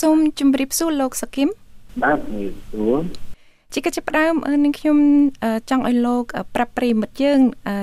[0.00, 1.48] សូមជម្រាបសួរលោកសគឹម
[2.02, 3.00] បាទជំរាបសួរ
[3.72, 4.34] ជាកិច្ចផ្ដើម
[4.64, 4.98] នឹងខ្ញុំ
[5.70, 7.40] ចង់ឲ្យលោក ប្រាប់ប្រិមិត្តយើង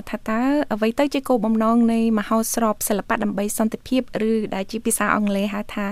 [0.10, 0.42] ថាតើ
[0.74, 5.86] អ្វីទៅជាគោលបំណងនៃមហោស្រពសិល្បៈដើម្បីសន្តិភាពឬដែលជាភាសាអង់គ្លេសហៅថា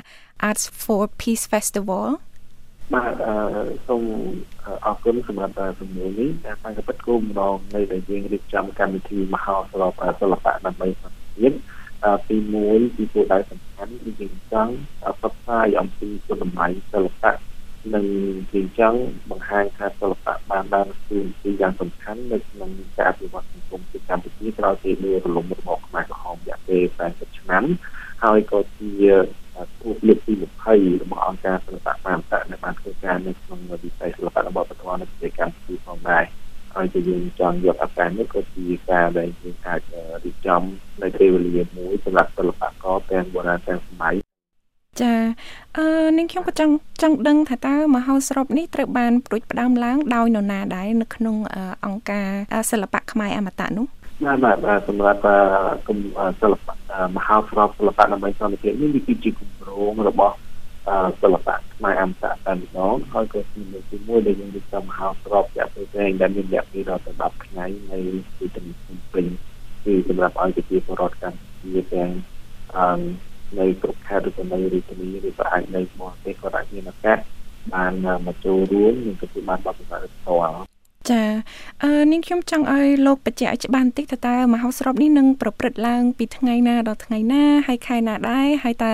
[0.48, 2.08] Arts for Peace Festival
[2.94, 3.36] បាទអឺ
[3.88, 4.04] សូម
[4.86, 11.52] អរគុណសម្រាប់សំណួរនេះតែតាមពិតគោលបំណងនៃដែលយើងរៀបចំកម្មវិធីមហោស្រពសិល្បៈដើម្បីសន្តិភាព
[12.28, 12.38] ទី
[12.70, 17.34] 1ទីគោលដៅសំខាន់គឺយើងចង់ផ្សព្វផ្សាយអំពីគុណតម្លៃសិល្បៈ
[17.96, 18.06] និង
[18.52, 27.64] ជាចង់បង្ហាញថាសិល្បៈបានដើរតួនាទីយ៉ាងសំខាន់នៅក្នុងការអភិវឌ្ឍសង្គមទីកម្ពុជាក្រោយពីមានរលំរបបខ្មែរក្រហមរយៈពេល40ឆ្នាំ
[28.24, 28.92] ហើយក៏ជា
[29.82, 30.34] គូលើកទី
[30.70, 36.24] 20របស់អង្គការសិល្បៈបានតដែលបានធ្វើការនៅក្នុងវិស័យសិល្បៈរបស់ប្រព័ន្ធនៅប្រទេសកម្ពុជាផងដែរ
[36.82, 39.82] ហើយជាយើងចង់យកឱកាសនេះក៏ជាការដែលយើងអាច
[40.24, 40.62] រៀបចំ
[41.02, 44.16] នៅពេលវេលាមួយសម្រាប់សិល្បករទាំងបុរាណទាំងសម័យ
[45.02, 45.14] ចា
[45.78, 45.86] អឺ
[46.18, 51.36] នាងខ្ញុំក៏ចង់ចង់ដឹងថាតើមហោស្រពនេះត្រូវបានប្រួចផ្ដើមឡើងដោយនរណាដែរនៅក្នុង
[51.86, 52.28] អង្គការ
[52.72, 53.86] សិល្បៈខ្មែរអមតៈនោះ
[54.26, 55.22] បាទបាទសម្រាប់
[55.88, 55.98] គុំ
[56.42, 56.74] សិល្បៈ
[57.16, 60.36] មហោស្រពសិល្បៈដើម្បីសន្តិភាពនេះវាគឺជាគម្រោងរបស់
[61.22, 68.00] សិល្បៈខ្មែរអមតៈតែម្ដងហើយក៏ជាលើកទី1ដែលយើងរៀបចំមហោស្រពរយៈពេលវែងដែលមានរយៈពេលដល់ទៅ10ថ្ងៃនៅ
[68.38, 69.26] ទីក្រុងភ្នំពេញ
[69.84, 72.10] គឺសម្រាប់ឲ្យប្រជាពលរដ្ឋកម្ពុជាទាំង
[72.76, 73.02] អឺ
[73.60, 77.18] នៅគ្រប់ខេត្តឬក៏នៅរាជធានីឬក៏អាចនៅបរទេសក៏អាចមានឱកាស
[77.74, 77.94] បាន
[78.28, 80.71] មកចូលរួមនិងក៏បានបទពិសោធន៍ផ្ទាល់
[81.10, 81.22] ចា
[81.84, 88.92] អឺនាងខ្ញុំចង់ឲ្យលោកបញ្ជាក់ឲ្យច្បាស់បន្តិចថាតើមហោស្រពនេះនឹងប្រព្រឹត្តឡើងពីថ្ងៃណាដល់ថ្ងៃណាហើយខែណាដែរហើយតើ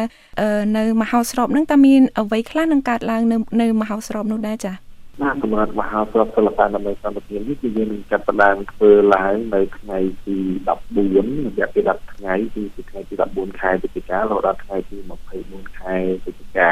[0.77, 4.73] នៅមហោស្រពនឹងតើមានអ្វីខ្លះនឹងកើតឡើងនៅនៅមហោស្រពនោះដែរចា
[5.21, 14.97] បាទសម្រាប់មហោស្រពសិល្បៈដើម្បីសន្តិភាពនេះគឺយើងនឹងចាត់ផ្ដើមធ្វើឡើងនៅថ្ងៃទី14រយៈពេល10ថ្ងៃគឺពីថ្ងៃទី14ខែវិច្ឆិការហូតដល់ថ្ងៃទី
[15.39, 16.69] 24ខែវិច្ឆិកា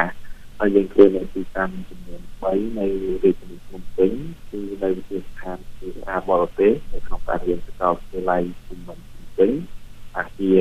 [0.58, 2.86] ហើយយើងធ្វើនៅទីតាំងចំនួន3នៅ
[3.22, 4.12] រាជធានីភ្នំពេញ
[4.56, 9.50] គឺនៅវិទ្យាស្ថានភាសាបរទេសនៅក្នុងការរៀនសាកលវិទ្យាល័យភូមិន្ទភ្នំពេញ
[10.18, 10.58] អាគារ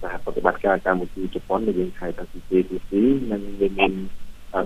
[0.00, 2.90] សហប្រតិបត្តិការកម្ពុជាជប៉ុនដែលយើងហៅថា CCTC
[3.32, 3.92] និងមាន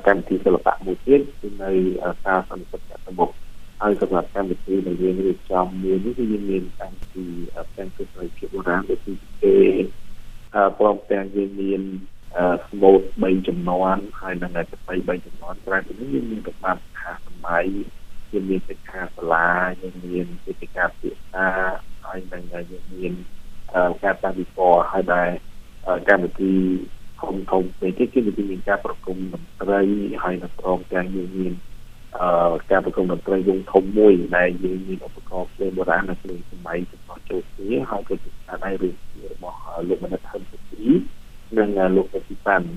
[0.06, 1.70] កម្មវិធីសិល្បៈមួយទៀតគឺនៅ
[2.24, 3.30] សាលសន្តិសុខសមុខ
[3.80, 7.24] ហើយសម្រាប់កម្មវិធីដែលយើងរៀបចំមួយនេះគឺយើងមានកម្មវិធី
[7.68, 9.56] ផ្សេងទៀតដោយភាពបុរាណដូចជាគេ
[10.78, 11.82] ព្រមទាំងយើងមាន
[12.68, 17.66] ស្មូត3ចំនួនហើយនឹងតែ3ចំនួនក្រៅពីនេះយើងមានប្រមាណខាសម័យ
[18.32, 19.48] យើងមានសិក្ខាសាលា
[19.82, 21.46] យើងមានសិក្ខាភាសា
[22.04, 23.12] ហើយនឹងយើងមាន
[24.04, 25.28] ការតាំងពិព័រណ៍ហើយដែរ
[26.08, 26.54] កម្មវិធី
[27.20, 29.80] ធំធំពេកគឺវាមានការប្រគំតន្ត្រី
[30.22, 31.54] ហើយនឹងព្រមទាំងយើងមាន
[32.18, 38.94] អឺការប្រគំតន្ត្រីវងធំមួយដែលយើងមានឧបករណ៍ភ្លេងបុរាណនៅក្នុងសម័យរបស់ចូលគ្នាហើយក៏ជាការដៃរឿង
[39.32, 39.58] របស់
[39.88, 40.86] លោកមនិតហឹមសុធី
[41.58, 42.68] និងលោកសុធីប៉ាន់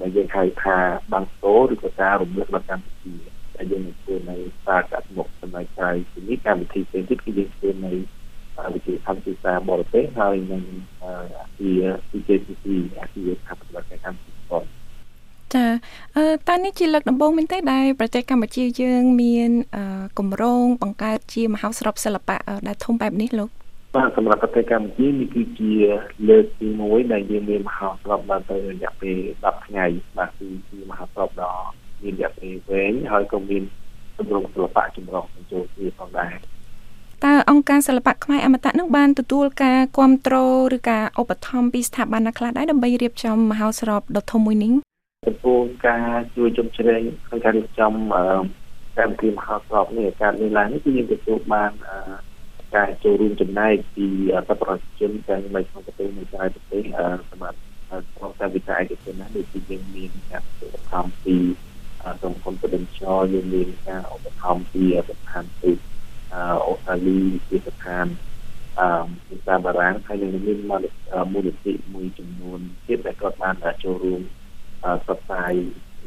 [0.00, 0.76] ដែលយើងហៅថា
[1.12, 3.14] បាំងតោឬក៏ការរំលឹកដល់កម្ពុជា
[3.56, 4.36] ដែលយើងធ្វើនៅ
[4.66, 7.92] សាកមុខសម័យក្រោយពីនេះកម្មវិធីផ្សេងទៀតគឺយើងធ្វើនៅ
[8.74, 10.62] វិទ្យាធម្មភាសាបរទេសហើយនឹង
[11.02, 11.70] អាស៊ី
[12.08, 12.66] CJCC
[12.98, 14.70] អាស៊ីថាបដិបត្តិកម្មពិព័រណ៍
[15.54, 15.66] ចា
[16.16, 19.50] អឺតើនេះជាលើកដំបូងមែនទេដែលប្រទេសកម្ពុជាយើងមាន
[20.18, 23.50] គម្រោងបង្កើតជាមហោស្រពសិល្បៈដែលធំបែបនេះលោក
[23.96, 25.72] បាទសម្រាប់ប្រទេសកម្ពុជានេះគឺជា
[26.28, 29.84] លើកទី1ដែលយើងមានមហោស្រពបានទៅរយៈពេល10ថ្ងៃ
[30.18, 33.62] បាទគឺជាមហោស្រពដ៏ មានរយៈពេលវែងហើយក៏មាន
[34.16, 36.34] គម្រោងសិល្បៈចម្រុះបញ្ចូលគ្នាផងដែរ
[37.24, 44.72] តើអង្គការសិល្បៈខ្មែរអមតៈនឹងបានទទួលការគ្រប់គ្រងឬការឧបត្ថម្ភពីស្ថាប័នណាខ្លះដែរដើម្បីរៀបចំមហោស្រពដ៏ធំមួយនេះ
[45.26, 47.92] ចំពោះការជួយជំជ្រែងក្នុងការរៀបចំ
[48.98, 51.72] កម្មវិធីមហោស្រពនេះការនេះឡើងនេះគឺយើងទទួលបាន
[52.74, 54.06] ការចូលរួមចំណែកពី
[54.48, 56.82] សប្បុរសជនទាំងនៅក្នុងប្រទេសនិងក្រៅប្រទេស
[57.30, 57.58] សម្រាប់
[58.16, 61.36] ក្រុមការវិការឯកជនណាដូចជាយើងមានការឧបត្ថម្ភពី
[62.20, 65.78] ក្រុមហ៊ុន Prudential យើងមានការឧបត្ថម្ភពីស្ថានទូត
[66.66, 67.18] អូស្ត្រាលី
[67.48, 68.06] ជាស្ថាន
[68.80, 74.20] អឺភាសាបារាំងហើយនឹងមានមូលនិធិមួយចំនួនទៀតដែលគាត់បានចូលរួម
[74.82, 75.52] ផ្សព្វផ្សាយ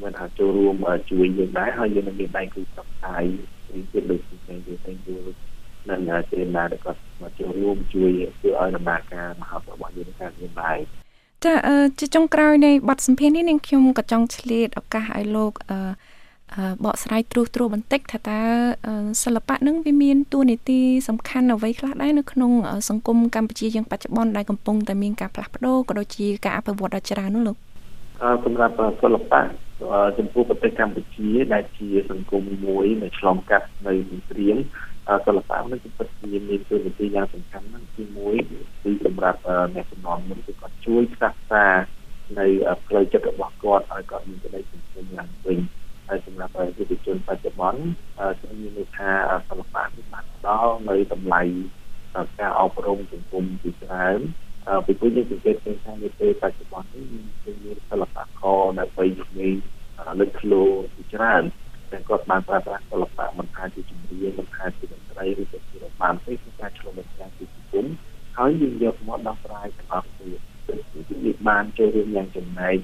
[0.03, 0.75] មិនថាចូលរួម
[1.11, 3.23] ជួយយើងដែរហើយយើងនឹងមានដៃគូផ្សព្វផ្សាយ
[3.91, 5.33] ទៀតដូចជាយើងទៅយល់
[5.89, 5.99] នឹង
[6.31, 10.77] ចេណាដែលគាត់មកចូលរួមជួយធ្វើឲ្យដំណើរការមហោស្រពរបស់យើងកើតមានដែរ
[11.45, 11.53] ចា
[11.99, 15.79] ជាចុងក្រោយនៃបទសម្ភាសន៍នេះនាងខ្ញុំក៏ចង់ឆ្លៀតឱកាសឲ្យលោកអឺ
[16.85, 18.39] បកស្រាយត្រួសត្រាបន្តិចថាតើ
[19.23, 22.51] សិល្បៈនឹងវាមានតួនាទីសំខាន់អ្វីខ្លះដែរនៅក្នុង
[22.89, 27.57] សង្គមកម្ពុជាយើងបច្ចុប្បន្នដែលកំពុងតែមានការផ្លាស់ប្ដូរក៏ដូចជាការអភិវឌ្ឍដ៏ច្រើននោះលោក
[28.45, 29.41] សម្រាប់សិល្បៈ
[30.17, 34.57] ចំពោះប្រទេសកម្ពុជា ដែលជាសង្គមមួយនៅឆ្លងកាត់នៅសង្គ្រាម
[35.25, 38.03] សិល្បៈនេះគឺពិតជាមានតួនាទីយ៉ាងសំខាន់ណាស់ទី
[38.45, 39.39] 1គឺសម្រាប់
[39.75, 41.65] អ្នកជំនាន់មុនគឺគាត់ជួយផ្សះផ្សា
[42.39, 42.47] នៅ
[42.87, 45.59] ផ្លូវចិត្តរបស់គាត់ឲ្យគាត់មានក្តីសង្ឃឹមឡើងវិញ
[46.07, 47.81] ហើយសម្រាប់យុវជនបច្ចុប្បន្ន
[48.39, 49.11] ខ្ញុំមានន័យថា
[49.49, 51.41] សិល្បៈនេះបានផ្ដល់នៅតម្លៃ
[52.39, 54.19] ការអប់រំសង្គមជាច្រើន
[55.29, 57.25] ពីព្រោះយើងសង្កេតឃើញថានៅពេលបច្ចុប្បន្ននេះមាន
[57.65, 59.55] មានសិល្បករនៅវ័យក្មេង
[60.19, 60.63] លេចធ្លោ
[60.95, 61.43] ជាច្រើន
[61.91, 67.85] តែគាត់បានប្រើប្រាស់សិល្បៈមិនថាជាចម្រៀងមិនថាជាតន្ត្រីឬក៏ជារបាំទេគឺការឆ្លុះបញ្ចាំងពីសង្គម
[68.37, 70.29] ហើយយើងយកមកដោះស្រាយទាំងអស់គ្នា
[71.23, 72.77] វាបានចូលរួមយ៉ាងចំណែក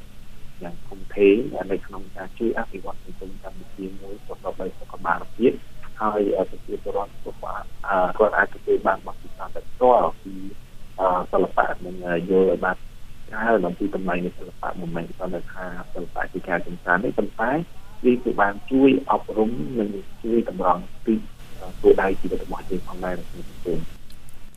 [0.63, 1.35] យ៉ាងធំធេង
[1.71, 4.93] នៅក្នុងការជួយអភិវឌ្ឍសង្គមកម្ពុជាមួយប្រកបដោយសុខ
[5.37, 5.51] ភាព
[6.01, 7.39] ហើយប្រជាពលរដ្ឋគាត់
[8.17, 10.14] គាត់អាចទទួលបានបទពិសោធន៍ផ្ទាល់ពីសិល្បៈ
[11.85, 11.95] និង
[12.29, 12.75] យល់ឲ្យបាន
[13.29, 17.51] ច្រើនអំពីតម្លៃនៃសិល្បៈមិនមែនគ្រាន់តែថាសិល្បៈជាការកំសាន្តទេប៉ុន្តែ
[18.05, 19.89] វាគឺបានជួយអប់រំនិង
[20.23, 21.19] ជួយតម្រង់ទិស
[21.81, 23.79] គោលដៅជីវិតរបស់យើងផងដែរក្នុងសង្គម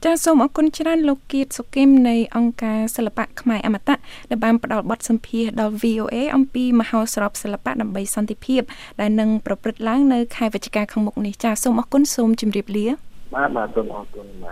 [0.04, 3.96] ចាសសូមអរគុណច្រើនលោកគៀតសុគឹមនៃអង្គការសិល្បៈខ្មែរអមតៈ
[4.30, 8.62] ដែលបានផ្ដល់បទសម្ភាសន៍ដល់ VOA អំពីមហោស្រពសិល្បៈដើម្បីសន្តិភាព
[9.00, 12.86] ដែលនឹងប្រព្រឹត្តឡើងនៅខែវិច្ឆិកាខាងមុខនេះចាសសូមអរគុណសូមជម្រាបលា
[13.34, 14.46] បាទបាទសូមអរគុណបាទ